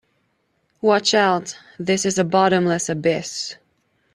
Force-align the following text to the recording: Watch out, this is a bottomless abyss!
Watch 0.81 1.13
out, 1.13 1.55
this 1.77 2.07
is 2.07 2.17
a 2.17 2.23
bottomless 2.23 2.89
abyss! 2.89 3.57